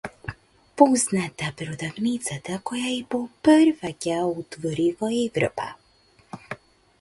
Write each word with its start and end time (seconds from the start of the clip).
Позната 0.81 1.49
продавницата 1.59 2.57
која 2.71 2.95
Епл 3.03 3.21
прва 3.49 3.93
ќе 3.93 4.11
ја 4.15 4.25
отвори 4.41 4.89
во 5.03 5.13
Европа 5.21 5.69